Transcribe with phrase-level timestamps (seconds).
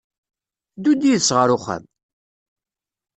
[0.75, 1.83] Ddu-d yid-s ɣer uxxam!